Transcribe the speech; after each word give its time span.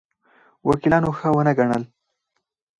وکیلانو 0.67 1.09
ښه 1.17 1.29
ونه 1.35 1.53
ګڼل. 1.59 1.83